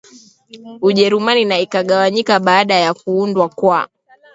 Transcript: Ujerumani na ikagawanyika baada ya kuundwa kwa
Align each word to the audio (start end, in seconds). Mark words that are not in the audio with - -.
Ujerumani 0.81 1.45
na 1.45 1.59
ikagawanyika 1.59 2.39
baada 2.39 2.75
ya 2.75 2.93
kuundwa 2.93 3.49
kwa 3.49 3.89